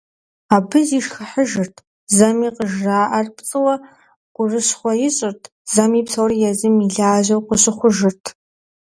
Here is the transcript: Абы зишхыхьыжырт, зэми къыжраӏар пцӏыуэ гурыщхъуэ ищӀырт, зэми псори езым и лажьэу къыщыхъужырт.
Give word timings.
Абы 0.55 0.79
зишхыхьыжырт, 0.87 1.75
зэми 2.15 2.49
къыжраӏар 2.55 3.27
пцӏыуэ 3.35 3.75
гурыщхъуэ 4.35 4.93
ищӀырт, 5.07 5.41
зэми 5.73 6.01
псори 6.05 6.37
езым 6.51 6.75
и 6.85 6.87
лажьэу 6.95 7.45
къыщыхъужырт. 7.47 8.23